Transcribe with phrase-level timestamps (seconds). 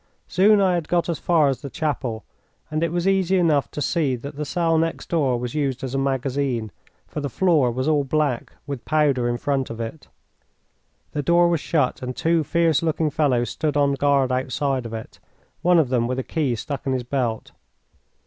[0.27, 2.23] Soon I had got as far as the chapel,
[2.71, 5.93] and it was easy enough to see that the cell next door was used as
[5.93, 6.71] a magazine,
[7.05, 10.07] for the floor was all black with powder in front of it.
[11.11, 15.19] The door was shut, and two fierce looking fellows stood on guard outside it,
[15.61, 17.51] one of them with a key stuck in his belt.